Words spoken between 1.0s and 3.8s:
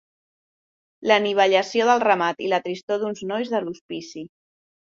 La anivellació del ramat i la tristor d'uns nois del